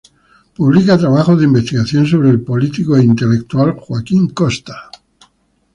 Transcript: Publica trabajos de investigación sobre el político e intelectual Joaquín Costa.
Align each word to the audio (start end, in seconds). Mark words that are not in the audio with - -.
Publica 0.55 0.97
trabajos 0.97 1.37
de 1.37 1.43
investigación 1.45 2.07
sobre 2.07 2.29
el 2.33 2.39
político 2.49 2.91
e 2.97 3.03
intelectual 3.11 3.75
Joaquín 3.77 4.23
Costa. 4.39 4.77